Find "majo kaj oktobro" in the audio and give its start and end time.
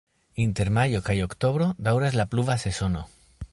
0.77-1.69